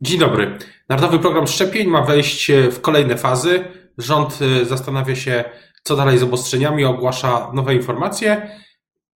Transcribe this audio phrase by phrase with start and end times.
[0.00, 0.58] Dzień dobry.
[0.88, 3.64] Narodowy program szczepień ma wejść w kolejne fazy.
[3.98, 5.44] Rząd y, zastanawia się,
[5.82, 8.50] co dalej z obostrzeniami, ogłasza nowe informacje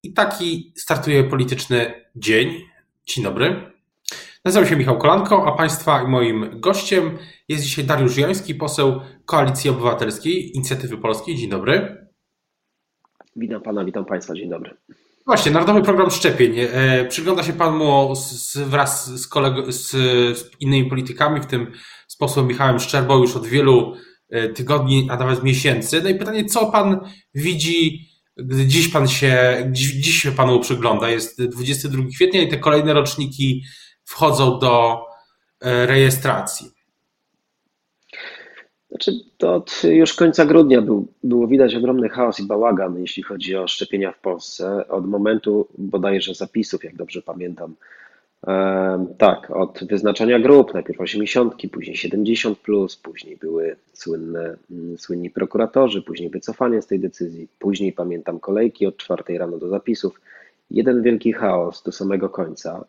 [0.03, 2.55] i taki startuje polityczny dzień.
[3.07, 3.73] Dzień dobry.
[4.45, 7.19] Nazywam się Michał Kolanko, a Państwa i moim gościem
[7.49, 11.37] jest dzisiaj Dariusz Joński, poseł Koalicji Obywatelskiej, Inicjatywy Polskiej.
[11.37, 12.07] Dzień dobry.
[13.37, 14.35] Witam Pana, witam Państwa.
[14.35, 14.77] Dzień dobry.
[15.27, 16.55] Właśnie, Narodowy Program Szczepień.
[16.59, 19.29] E, przygląda się Pan mu z, wraz z,
[19.69, 19.91] z,
[20.39, 21.73] z, innymi politykami, w tym
[22.09, 23.95] z posłem Michałem Szczerbą już od wielu
[24.31, 26.03] e, tygodni, a nawet miesięcy.
[26.03, 27.01] No i pytanie, co Pan
[27.35, 31.11] widzi, gdy dziś Pan się, dziś, dziś się Panu przygląda?
[31.11, 33.65] Jest 22 kwietnia i te kolejne roczniki
[34.05, 35.01] wchodzą do
[35.61, 36.71] e, rejestracji.
[38.91, 43.57] Znaczy, to od już końca grudnia był, było widać ogromny chaos i bałagan, jeśli chodzi
[43.57, 44.89] o szczepienia w Polsce.
[44.89, 47.75] Od momentu bodajże zapisów, jak dobrze pamiętam.
[49.19, 56.03] Tak, od wyznaczania grup, najpierw 80, później 70, plus, później były słynne, mm, słynni prokuratorzy,
[56.03, 60.21] później wycofanie z tej decyzji, później pamiętam kolejki od 4 rano do zapisów.
[60.71, 62.85] Jeden wielki chaos do samego końca.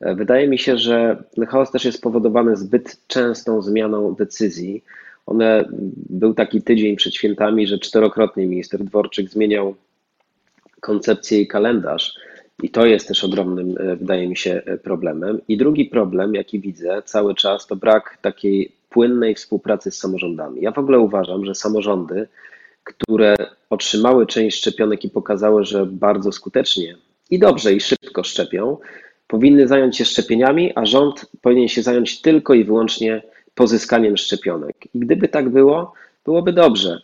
[0.00, 4.84] E, wydaje mi się, że ten chaos też jest spowodowany zbyt częstą zmianą decyzji
[5.26, 5.64] one,
[6.10, 9.74] był taki tydzień przed świętami, że czterokrotnie minister Dworczyk zmieniał
[10.80, 12.14] koncepcję i kalendarz.
[12.62, 15.40] I to jest też ogromnym, e, wydaje mi się, e, problemem.
[15.48, 20.62] I drugi problem, jaki widzę cały czas, to brak takiej płynnej współpracy z samorządami.
[20.62, 22.28] Ja w ogóle uważam, że samorządy,
[22.84, 23.36] które
[23.70, 26.96] otrzymały część szczepionek i pokazały, że bardzo skutecznie
[27.30, 28.76] i dobrze i szybko szczepią,
[29.26, 33.22] powinny zająć się szczepieniami, a rząd powinien się zająć tylko i wyłącznie
[33.54, 34.76] pozyskaniem szczepionek.
[34.94, 35.92] I gdyby tak było,
[36.24, 37.02] byłoby dobrze.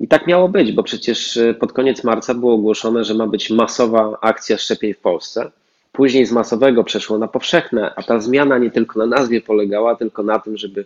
[0.00, 3.50] I tak miało być, bo przecież e, pod koniec marca było ogłoszone, że ma być
[3.50, 5.50] masowa akcja szczepień w Polsce.
[5.92, 10.22] Później z masowego przeszło na powszechne, a ta zmiana nie tylko na nazwie polegała, tylko
[10.22, 10.84] na tym, żeby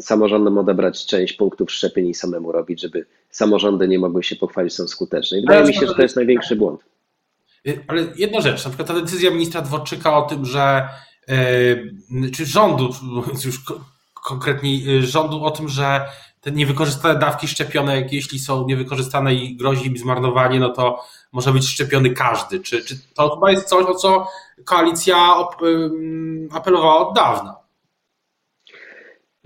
[0.00, 4.88] samorządom odebrać część punktów szczepień i samemu robić, żeby samorządy nie mogły się pochwalić, są
[4.88, 5.38] skuteczne.
[5.38, 6.80] I wydaje mi się, że to jest największy błąd.
[7.68, 10.88] Y, ale jedna rzecz, na przykład ta decyzja ministra Dworczyka o tym, że
[11.28, 12.90] yy, czy rządu,
[13.44, 13.60] już
[14.26, 16.08] konkretniej y, rządu o tym, że
[16.40, 21.68] te niewykorzystane dawki szczepionek, jeśli są niewykorzystane i grozi im zmarnowanie, no to może być
[21.68, 22.60] szczepiony każdy.
[22.60, 24.28] Czy, czy to chyba jest coś, o co
[24.64, 25.34] koalicja
[26.50, 27.56] apelowała od dawna?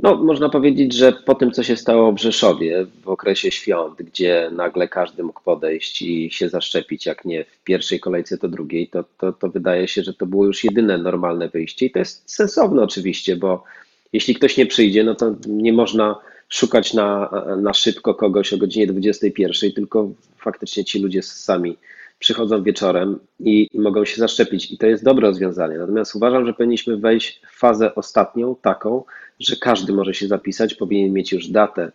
[0.02, 4.50] No, można powiedzieć, że po tym, co się stało w Rzeszowie w okresie świąt, gdzie
[4.52, 9.04] nagle każdy mógł podejść i się zaszczepić, jak nie w pierwszej kolejce, to drugiej, to,
[9.18, 11.86] to, to wydaje się, że to było już jedyne normalne wyjście.
[11.86, 13.64] I to jest sensowne oczywiście, bo
[14.12, 16.16] jeśli ktoś nie przyjdzie, no to nie można
[16.48, 17.30] szukać na,
[17.62, 21.76] na szybko kogoś o godzinie 21, tylko faktycznie ci ludzie sami
[22.18, 24.72] przychodzą wieczorem i, i, mogą się zaszczepić.
[24.72, 25.78] I to jest dobre rozwiązanie.
[25.78, 29.04] Natomiast uważam, że powinniśmy wejść w fazę ostatnią, taką,
[29.40, 31.92] że każdy może się zapisać, powinien mieć już datę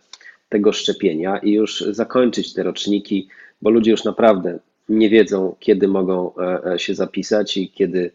[0.48, 3.28] tego szczepienia i już zakończyć te roczniki,
[3.62, 8.10] bo ludzie już naprawdę nie wiedzą, kiedy mogą e, e, się zapisać i kiedy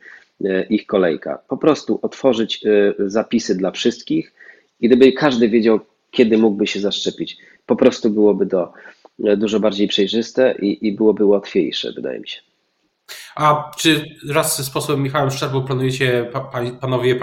[0.69, 1.40] ich kolejka.
[1.47, 4.34] Po prostu otworzyć e, zapisy dla wszystkich
[4.79, 5.79] i gdyby każdy wiedział,
[6.12, 8.74] kiedy mógłby się zaszczepić, po prostu byłoby to
[9.24, 12.41] e, dużo bardziej przejrzyste i, i byłoby łatwiejsze, wydaje mi się.
[13.35, 16.31] A czy raz z posłem Michałem Szczerbą planujecie
[16.81, 17.19] panowie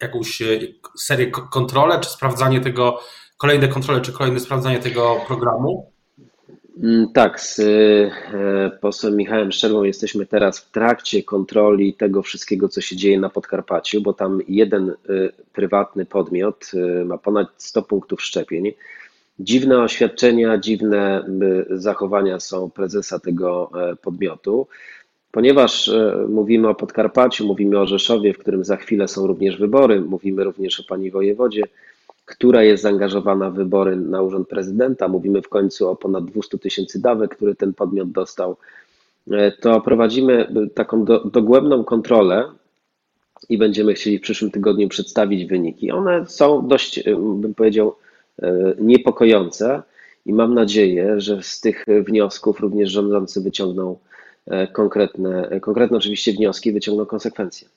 [0.00, 0.42] jakąś
[0.98, 3.00] serię kontrole, czy sprawdzanie tego,
[3.36, 5.91] kolejne kontrole, czy kolejne sprawdzanie tego programu?
[6.80, 12.80] Mm, tak, z e, posłem Michałem Szczerbą jesteśmy teraz w trakcie kontroli tego wszystkiego, co
[12.80, 14.94] się dzieje na Podkarpaciu, bo tam jeden e,
[15.52, 18.72] prywatny podmiot e, ma ponad 100 punktów szczepień.
[19.38, 21.24] Dziwne oświadczenia, dziwne
[21.70, 23.70] zachowania są prezesa tego
[24.02, 24.66] podmiotu.
[25.30, 25.90] Ponieważ
[26.28, 30.80] mówimy o Podkarpaciu, mówimy o Rzeszowie, w którym za chwilę są również wybory, mówimy również
[30.80, 31.62] o pani wojewodzie,
[32.32, 35.08] która jest zaangażowana w wybory na urząd prezydenta.
[35.08, 38.56] Mówimy w końcu o ponad 200 tysięcy dawek, które ten podmiot dostał.
[39.30, 42.44] E, to prowadzimy taką do, dogłębną kontrolę
[43.48, 45.90] i będziemy chcieli w przyszłym tygodniu przedstawić wyniki.
[45.90, 47.96] One są dość, e, bym powiedział,
[48.42, 49.82] e, niepokojące
[50.26, 53.98] i mam nadzieję, że z tych wniosków również rządzący wyciągną
[54.72, 57.68] konkretne, konkretne oczywiście wnioski, wyciągną konsekwencje.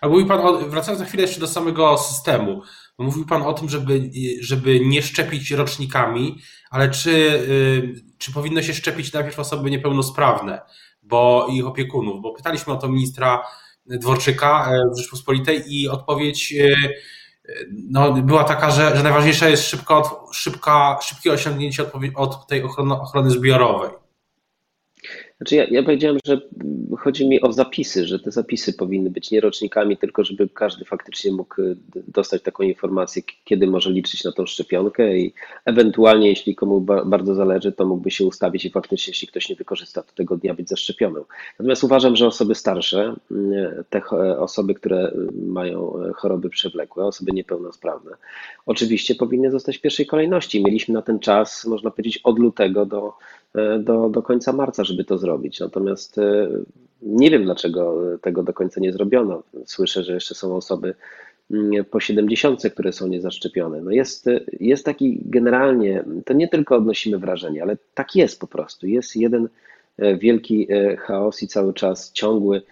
[0.00, 2.62] A mówi Pan, wracając na chwilę jeszcze do samego systemu,
[2.98, 4.10] mówił Pan o tym, żeby,
[4.40, 6.38] żeby nie szczepić rocznikami,
[6.70, 10.60] ale czy, y, czy powinno się szczepić najpierw osoby niepełnosprawne
[11.04, 12.22] bo ich opiekunów?
[12.22, 13.46] Bo pytaliśmy o to ministra
[13.86, 16.74] Dworczyka e, w Rzeczpospolitej i odpowiedź y,
[17.90, 23.30] no, była taka, że, że najważniejsze jest szybko, szybka, szybkie osiągnięcie od tej ochrony, ochrony
[23.30, 23.90] zbiorowej.
[25.36, 26.40] Znaczy ja, ja powiedziałem, że
[26.98, 31.32] chodzi mi o zapisy, że te zapisy powinny być nie rocznikami, tylko żeby każdy faktycznie
[31.32, 31.76] mógł y,
[32.08, 35.34] dostać taką informację, kiedy może liczyć na tą szczepionkę i
[35.64, 40.02] ewentualnie, jeśli komu bardzo zależy, to mógłby się ustawić i faktycznie, jeśli ktoś nie wykorzysta,
[40.02, 41.24] to tego dnia być zaszczepionym.
[41.58, 44.02] Natomiast uważam, że osoby starsze, y, te
[44.38, 45.12] osoby, które
[45.46, 48.10] mają choroby przewlekłe, osoby niepełnosprawne,
[48.66, 50.64] oczywiście powinny zostać w pierwszej kolejności.
[50.64, 53.43] Mieliśmy na ten czas, można powiedzieć, od lutego do E,
[53.78, 55.60] do, do końca marca, żeby to zrobić.
[55.60, 56.48] Natomiast e,
[57.02, 59.42] nie wiem, dlaczego tego do końca nie zrobiono.
[59.66, 60.94] Słyszę, że jeszcze są osoby
[61.50, 63.80] mm, po 70, które są niezaszczepione.
[63.80, 64.26] No jest,
[64.60, 68.86] jest taki generalnie, to nie tylko odnosimy wrażenie, ale tak jest po prostu.
[68.86, 69.48] Jest jeden
[69.98, 70.68] e, wielki
[70.98, 72.62] chaos i cały czas ciągły,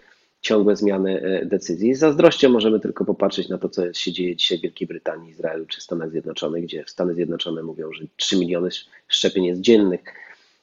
[0.40, 1.94] ciągłe zmiany decyzji.
[1.94, 5.66] Z zazdrością możemy tylko popatrzeć na to, co się dzieje dzisiaj w Wielkiej Brytanii, Izraelu
[5.66, 8.68] czy Stanach Zjednoczonych, gdzie Stany Zjednoczone mówią, że 3 miliony
[9.08, 10.00] szczepień jest dziennych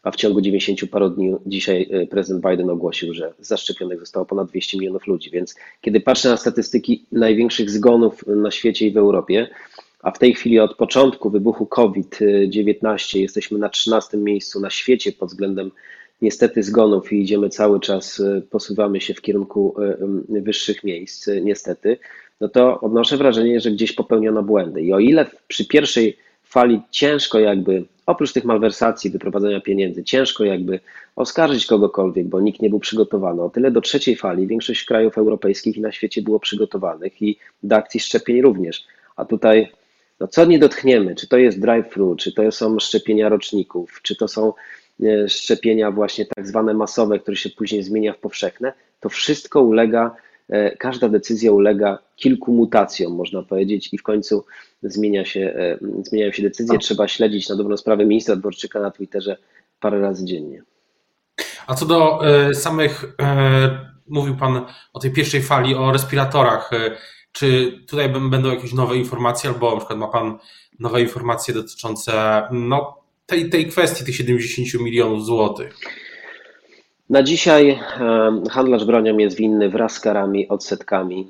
[0.04, 4.50] a w ciągu 90 paru dni dzisiaj e, prezydent Biden ogłosił, że zaszczepionych zostało ponad
[4.50, 5.30] 200 milionów ludzi.
[5.31, 9.48] Więc kiedy patrzę na statystyki największych zgonów na świecie i w Europie,
[10.04, 15.30] a w tej chwili od początku wybuchu COVID-19 jesteśmy na 13 miejscu na świecie pod
[15.30, 15.72] względem
[16.22, 21.98] niestety zgonów i idziemy cały czas, e, posuwamy się w kierunku e, wyższych miejsc, niestety,
[22.42, 24.81] no to odnoszę wrażenie, że gdzieś popełniono błędy.
[24.81, 30.80] I o ile przy pierwszej fali ciężko jakby, oprócz tych malwersacji, wyprowadzenia pieniędzy, ciężko jakby
[31.16, 33.42] oskarżyć kogokolwiek, bo nikt nie był przygotowany.
[33.42, 37.76] O tyle do trzeciej fali większość krajów europejskich i na świecie było przygotowanych i do
[37.76, 38.84] akcji szczepień również.
[39.16, 39.72] A tutaj,
[40.20, 44.28] no co nie dotkniemy, czy to jest drive-thru, czy to są szczepienia roczników, czy to
[44.28, 44.54] są
[45.04, 50.16] e, szczepienia właśnie tak zwane masowe, które się później zmienia w powszechne, to wszystko ulega
[50.80, 54.46] każda decyzja ulega kilku mutacjom, można powiedzieć, i w końcu
[54.84, 56.78] zmienia się, e, zmieniają się decyzje.
[56.78, 59.38] Trzeba śledzić na dobrą sprawę ministra Dworczyka na Twitterze
[59.80, 60.63] parę razy dziennie.
[61.68, 63.16] A co do e, samych,
[64.07, 66.72] mówił Pan o tej pierwszej fali, o respiratorach.
[67.31, 70.38] Czy tutaj będą jakieś nowe informacje, albo na przykład ma Pan
[70.80, 75.78] nowe informacje dotyczące no, tej, tej kwestii, tych 70 milionów złotych?
[77.10, 77.80] Na dzisiaj
[78.50, 81.28] handlarz bronią jest winny wraz z karami, odsetkami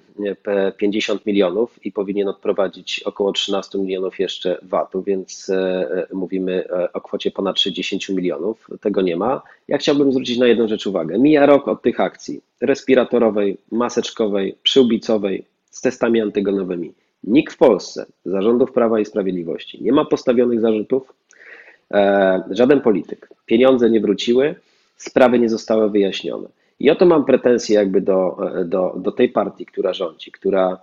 [0.78, 7.02] 50 milionów i powinien odprowadzić około 13 milionów jeszcze VAT-u, więc e, mówimy e, o
[7.02, 8.68] kwocie ponad 60 milionów.
[8.82, 9.42] Tego nie ma.
[9.68, 11.20] Ja chciałbym zwrócić na jedną rzecz uwagę.
[11.20, 16.94] Mija rok od tych akcji respiratorowej, maseczkowej, przyłbicowej z testami antygenowymi.
[17.24, 21.14] Nikt w Polsce, zarządów Prawa i Sprawiedliwości, nie ma postawionych zarzutów,
[21.92, 23.30] e, żaden polityk.
[23.46, 24.56] Pieniądze nie wróciły
[25.00, 26.50] sprawy nie zostały wyjaśnione.
[26.80, 30.78] I oto mam pretensje jakby do, do, do tej partii, która rządzi, która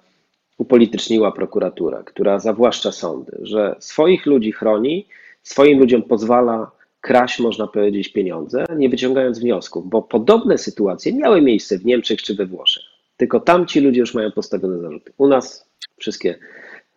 [0.58, 5.06] upolityczniła prokuraturę, która zawłaszcza sądy, że swoich ludzi chroni,
[5.42, 6.70] swoim ludziom pozwala
[7.00, 12.34] kraść, można powiedzieć, pieniądze, nie wyciągając wniosków, bo podobne sytuacje miały miejsce w Niemczech czy
[12.34, 12.84] we Włoszech.
[13.16, 15.12] Tylko tam ci ludzie już mają postawione zarzuty.
[15.18, 16.38] U nas wszystkie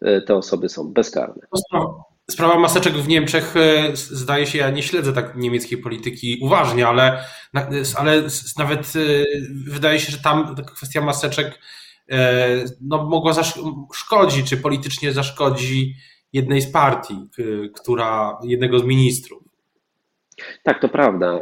[0.01, 1.47] e, te osoby są bezkarne.
[2.29, 7.23] Sprawa maseczek w Niemczech, e, zdaje się, ja nie śledzę tak niemieckiej polityki uważnie, ale,
[7.95, 8.23] ale
[8.57, 8.99] nawet e,
[9.65, 11.59] wydaje się, że tam kwestia maseczek
[12.09, 12.47] e,
[12.81, 15.95] no, mogła zaszkodzić, czy politycznie zaszkodzi
[16.33, 17.29] jednej z partii,
[17.75, 19.43] która, jednego z ministrów.
[20.63, 21.39] Tak, to prawda.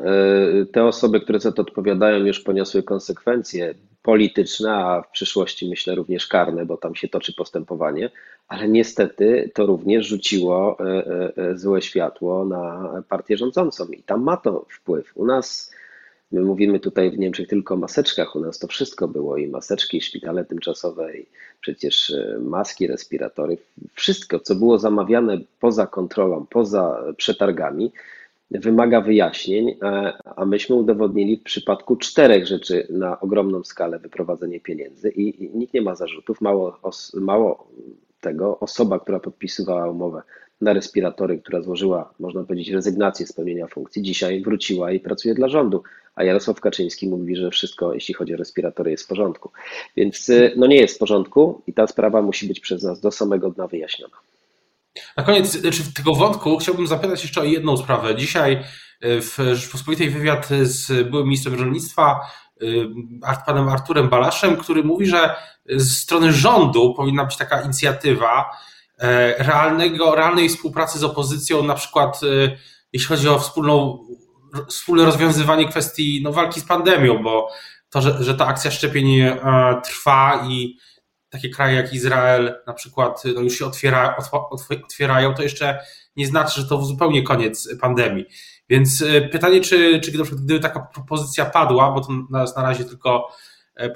[0.74, 3.76] Te osoby, które za to odpowiadają, już poniosły konsekwencje
[4.08, 8.10] polityczne, a w przyszłości myślę również karne, bo tam się toczy postępowanie,
[8.48, 14.24] ale niestety to również rzuciło e, e, e, złe światło na partię rządzącą i tam
[14.24, 15.12] ma to wpływ.
[15.16, 15.72] U nas,
[16.32, 19.98] my mówimy tutaj w Niemczech tylko o maseczkach, u nas to wszystko było i maseczki,
[19.98, 21.26] i szpitale tymczasowe, i
[21.62, 23.58] przecież maski, respiratory,
[23.94, 27.92] wszystko, co było zamawiane poza kontrolą, poza przetargami,
[28.52, 29.76] wymaga wyjaśnień,
[30.36, 35.82] a myśmy udowodnili w przypadku czterech rzeczy na ogromną skalę wyprowadzenie pieniędzy i, nikt nie
[35.82, 36.42] ma zarzutów.
[36.42, 36.80] Mało,
[37.14, 37.68] mało
[38.22, 40.22] tego, osoba, która podpisywała umowę
[40.62, 45.50] na respiratory, która złożyła, można powiedzieć, rezygnację z pełnienia funkcji, dzisiaj wróciła i pracuje dla
[45.50, 45.84] rządu.
[46.16, 49.52] A Jarosław Kaczyński mówi, że wszystko, jeśli chodzi o respiratory, jest w porządku.
[49.96, 53.50] Więc no nie jest w porządku i ta sprawa musi być przez nas do samego
[53.50, 54.18] dna wyjaśniona.
[55.18, 58.16] Na koniec znaczy tego wątku chciałbym zapytać jeszcze o jedną sprawę.
[58.16, 62.20] Dzisiaj e, w Rzeczpospolitej wywiad z byłym ministrem rolnictwa,
[63.26, 65.36] e, panem Arturem Balaszem, który mówi, że
[65.70, 68.52] z strony rządu powinna być taka inicjatywa
[69.00, 72.22] e, realnego, realnej współpracy z opozycją, na przykład
[72.94, 74.06] jeśli chodzi o wspólną,
[74.68, 77.50] wspólne rozwiązywanie kwestii no, walki z pandemią, bo
[77.90, 79.22] to, że, że ta akcja szczepień
[79.84, 80.78] trwa i
[81.38, 84.18] takie kraje jak Izrael na przykład no już się otwiera,
[84.84, 85.80] otwierają, to jeszcze
[86.16, 88.26] nie znaczy, że to zupełnie koniec pandemii.
[88.70, 93.28] Więc pytanie, czy, czy gdyby taka propozycja padła, bo to na, na razie tylko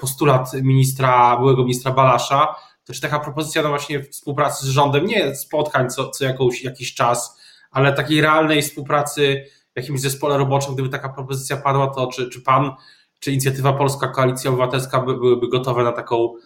[0.00, 5.34] postulat ministra, byłego ministra Balasza, to czy taka propozycja no właśnie współpracy z rządem, nie
[5.36, 9.44] spotkań co, co jakąś, jakiś czas, ale takiej realnej współpracy
[9.74, 12.72] w jakimś zespole roboczym, gdyby taka propozycja padła, to czy, czy pan,
[13.18, 16.38] czy inicjatywa Polska Koalicja Obywatelska by, byłyby gotowe na taką e,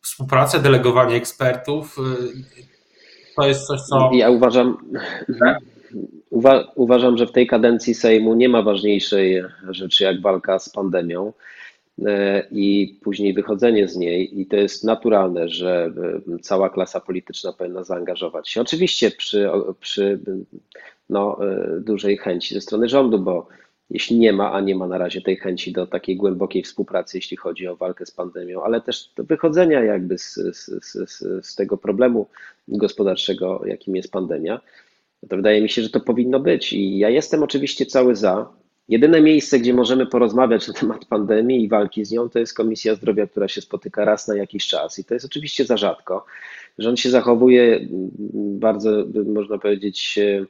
[0.00, 1.96] współpracę, delegowanie ekspertów?
[1.98, 2.02] E,
[3.36, 4.10] to jest coś, co.
[4.12, 4.76] Ja uważam.
[5.40, 5.58] Tak?
[6.30, 11.32] Uwa uważam, że w tej kadencji Sejmu nie ma ważniejszej rzeczy jak walka z pandemią.
[12.04, 15.92] E, i później wychodzenie z niej, i to jest naturalne, że
[16.34, 18.60] e, cała klasa polityczna powinna zaangażować się.
[18.60, 20.20] Oczywiście przy, przy
[21.10, 23.48] no, e, dużej chęci ze strony rządu, bo
[23.90, 27.36] jeśli nie ma, a nie ma na razie tej chęci do takiej głębokiej współpracy, jeśli
[27.36, 32.26] chodzi o walkę z pandemią, ale też wychodzenia jakby z, z, z, z tego problemu
[32.68, 34.60] gospodarczego, jakim jest pandemia,
[35.28, 36.72] to wydaje mi się, że to powinno być.
[36.72, 38.52] I ja jestem oczywiście cały za,
[38.88, 42.94] Jedyne miejsce, gdzie możemy porozmawiać na temat pandemii i walki z nią, to jest Komisja
[42.94, 44.98] Zdrowia, która się spotyka raz na jakiś czas.
[44.98, 46.24] I to jest oczywiście za rzadko.
[46.78, 48.10] Rząd się zachowuje mm,
[48.58, 50.46] bardzo, można powiedzieć, mm,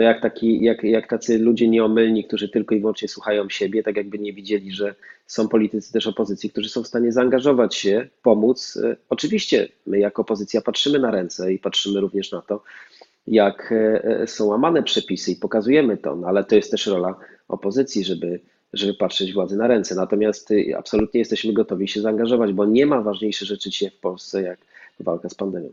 [0.00, 4.18] jak, taki, jak, jak tacy ludzie nieomylni, którzy tylko i wyłącznie słuchają siebie, tak jakby
[4.18, 4.94] nie widzieli, że
[5.26, 8.78] są politycy też opozycji, którzy są w stanie zaangażować się, pomóc.
[9.08, 12.62] Oczywiście my jako opozycja patrzymy na ręce i patrzymy również na to,
[13.26, 17.14] jak e, e, są łamane przepisy i pokazujemy to, no ale to jest też rola
[17.48, 18.40] opozycji, żeby,
[18.72, 19.94] żeby patrzeć władzy na ręce.
[19.94, 24.58] Natomiast absolutnie jesteśmy gotowi się zaangażować, bo nie ma ważniejszej rzeczy dzisiaj w Polsce jak
[25.00, 25.68] walka z pandemią.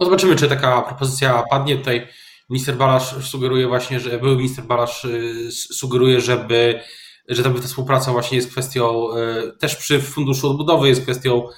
[0.00, 1.76] No zobaczymy, czy taka propozycja padnie.
[1.76, 2.06] Tutaj
[2.48, 6.80] minister Balasz sugeruje właśnie, że były minister Balasz y, sugeruje, żeby
[7.28, 11.48] że ta współpraca właśnie jest kwestią, y, też przy Funduszu Odbudowy jest kwestią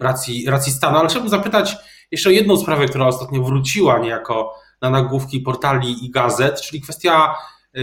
[0.00, 1.76] racji, racji stanu, ale chciałbym zapytać,
[2.10, 7.34] jeszcze jedną sprawę, która ostatnio wróciła niejako na nagłówki portali i gazet, czyli kwestia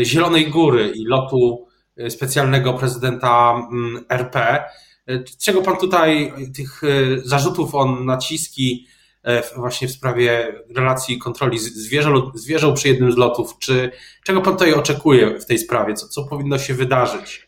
[0.04, 1.68] Zielonej Góry i lotu
[2.10, 4.64] specjalnego prezydenta mm, RP.
[5.44, 6.82] Czego pan tutaj tych
[7.24, 8.88] zarzutów o naciski
[9.56, 13.92] właśnie w sprawie relacji kontroli zwierzę, przy jednym z lotów, czy
[14.24, 15.94] czego pan tutaj oczekuje w tej sprawie?
[15.94, 17.48] Co, co powinno się wydarzyć?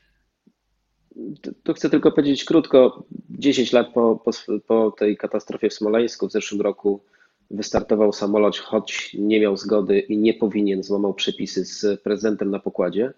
[1.63, 3.03] Tu chcę tylko powiedzieć krótko.
[3.29, 4.31] 10 lat po, po,
[4.67, 7.03] po, tej katastrofie w Smoleńsku w zeszłym roku
[7.51, 13.13] wystartował samolot, choć nie miał zgody i nie powinien, złamał przepisy z prezydentem na pokładzie.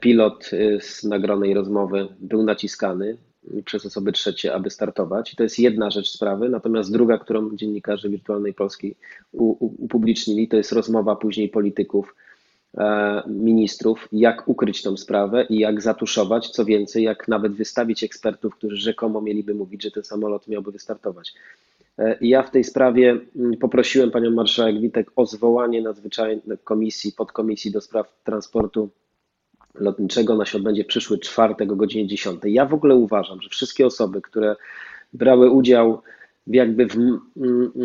[0.00, 3.16] Pilot y, z nagronej rozmowy był naciskany
[3.64, 5.32] przez osoby trzecie, aby startować.
[5.32, 6.48] I to jest jedna rzecz sprawy.
[6.48, 8.94] Natomiast druga, którą dziennikarze Wirtualnej Polski
[9.32, 12.14] upublicznili, to jest rozmowa później polityków
[12.78, 18.54] E, ministrów, jak ukryć tą sprawę i jak zatuszować, co więcej, jak nawet wystawić ekspertów,
[18.54, 21.34] którzy rzekomo mieliby mówić, że ten samolot miałby wystartować.
[21.98, 27.70] E, ja w tej sprawie mm, poprosiłem panią marszałek Witek o zwołanie nadzwyczajnej komisji, podkomisji
[27.70, 28.88] do spraw transportu
[29.74, 30.36] lotniczego.
[30.36, 32.40] Na się odbędzie przyszły czwartek o godzinie 10.
[32.44, 34.56] Ja w ogóle uważam, że wszystkie osoby, które
[35.12, 36.02] brały udział
[36.46, 36.94] jakby w,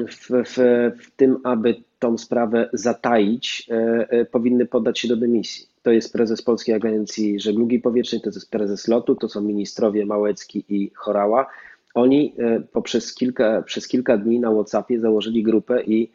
[0.10, 0.58] w, w,
[1.04, 5.66] w tym, aby tą sprawę zataić, e, e, powinny poddać się do dymisji.
[5.84, 10.66] To jest prezes Polskiej Agencji Żeglugi Powietrznej, to jest prezes lotu, to są ministrowie Małecki
[10.70, 11.48] i Chorała.
[11.94, 16.12] Oni e, poprzez kilka, przez kilka dni na WhatsAppie założyli grupę i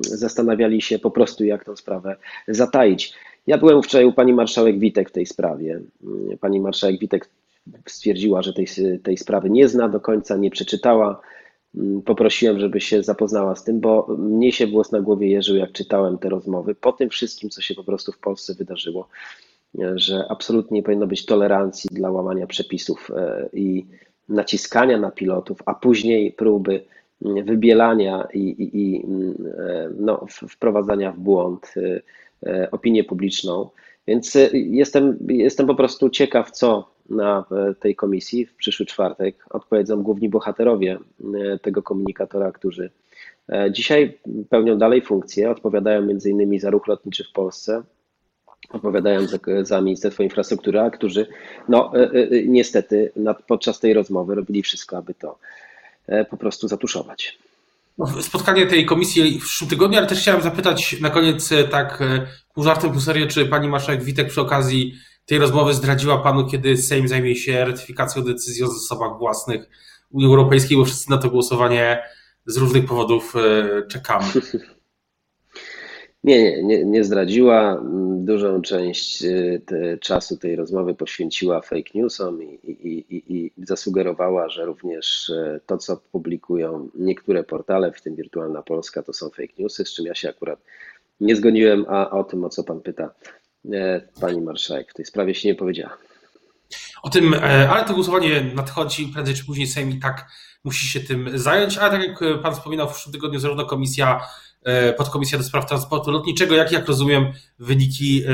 [0.00, 2.16] zastanawiali się po prostu, jak tą sprawę
[2.48, 3.14] zataić.
[3.48, 5.80] Ja byłem wczoraj u pani marszałek Witek w tej sprawie.
[6.40, 7.28] Pani marszałek Witek
[7.86, 8.66] stwierdziła, że tej,
[9.02, 11.20] tej sprawy nie zna do końca, nie przeczytała.
[12.04, 16.18] Poprosiłem, żeby się zapoznała z tym, bo mnie się włos na głowie jeżył, jak czytałem
[16.18, 19.08] te rozmowy, po tym wszystkim, co się po prostu w Polsce wydarzyło,
[19.94, 23.86] że absolutnie nie powinno być tolerancji dla łamania przepisów e, i
[24.28, 26.84] naciskania na pilotów, a później próby
[27.44, 29.06] wybielania i, i, i
[29.58, 32.00] e, no, wprowadzania w błąd e,
[32.70, 33.70] opinię publiczną.
[34.06, 40.02] Więc jestem, jestem po prostu ciekaw, co na e, tej komisji w przyszły czwartek odpowiedzą
[40.02, 40.98] główni bohaterowie
[41.34, 42.90] e, tego komunikatora, którzy
[43.48, 44.18] e, dzisiaj
[44.48, 47.82] pełnią dalej funkcje, odpowiadają między innymi za ruch lotniczy w Polsce,
[48.70, 51.26] odpowiadają za, za Ministerstwo Infrastruktury, a którzy
[51.68, 51.92] no,
[52.46, 53.12] niestety
[53.46, 55.38] podczas tej rozmowy robili wszystko, aby to
[56.30, 57.38] po prostu zatuszować.
[57.98, 62.02] No, spotkanie tej komisji w przyszłym tygodniu, ale też chciałem zapytać na koniec tak
[62.54, 64.94] pół żartem, pół serio, czy pani marszałek Witek przy okazji
[65.26, 69.68] tej rozmowy zdradziła panu, kiedy Sejm zajmie się ratyfikacją decyzji o zasobach własnych
[70.10, 72.02] Unii Europejskiej, bo wszyscy na to głosowanie
[72.46, 74.26] z różnych powodów e, czekamy.
[76.28, 77.82] Nie, nie, nie, nie zdradziła.
[78.16, 84.48] Dużą część e, te, czasu tej rozmowy poświęciła fake newsom i, i, i, i zasugerowała,
[84.48, 89.52] że również e, to, co publikują niektóre portale, w tym Wirtualna Polska, to są fake
[89.58, 90.58] newsy, z czym ja się akurat
[91.20, 93.10] nie zgoniłem, a o tym, o co pan pyta,
[93.72, 95.96] e, pani marszałek w tej sprawie się nie powiedziała.
[97.02, 100.26] O tym, e, ale to głosowanie nadchodzi, prędzej czy później Sejm i tak
[100.64, 104.20] musi się tym zająć, ale tak jak pan wspominał w przyszłym tygodniu, zarówno komisja,
[104.96, 108.24] podkomisja do spraw transportu lotniczego, jak jak rozumiem wyniki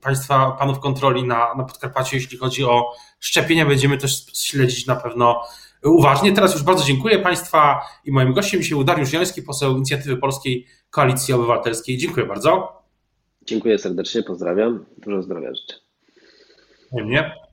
[0.00, 5.42] państwa, panów kontroli na, na Podkarpaciu, jeśli chodzi o szczepienia, będziemy też śledzić na pewno
[5.84, 6.32] uważnie.
[6.32, 11.34] Teraz już bardzo dziękuję Państwa i moim gościem był Dariusz Joński, poseł Inicjatywy Polskiej Koalicji
[11.34, 11.98] Obywatelskiej.
[11.98, 12.82] Dziękuję bardzo.
[13.42, 14.84] Dziękuję serdecznie, pozdrawiam.
[14.98, 15.74] Dużo zdrowia życzę.
[16.92, 17.45] Nie.